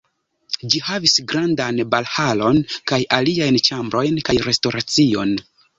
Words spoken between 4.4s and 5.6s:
restoracion.